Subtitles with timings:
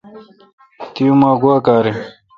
[0.93, 1.97] تی اومہ گوا کار این۔